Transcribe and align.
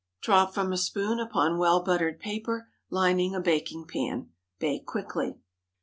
Drop 0.23 0.51
from 0.51 0.73
a 0.73 0.77
spoon 0.77 1.19
upon 1.19 1.59
well 1.59 1.79
buttered 1.79 2.19
paper, 2.19 2.69
lining 2.89 3.35
a 3.35 3.39
baking 3.39 3.85
pan. 3.85 4.31
Bake 4.57 4.87
quickly. 4.87 5.37